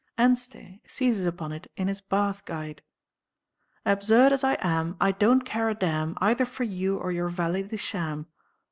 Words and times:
Anstey 0.17 0.81
seizes 0.87 1.27
upon 1.27 1.51
it 1.51 1.69
in 1.77 1.87
his 1.87 2.01
'Bath 2.01 2.43
Guide': 2.45 2.81
"Absurd 3.85 4.33
as 4.33 4.43
I 4.43 4.53
am, 4.59 4.97
I 4.99 5.11
don't 5.11 5.41
care 5.43 5.69
a 5.69 5.75
damn 5.75 6.17
Either 6.19 6.43
for 6.43 6.63
you 6.63 6.97
or 6.97 7.11
your 7.11 7.29
valet 7.29 7.61
de 7.61 7.77
sham." 7.77 8.25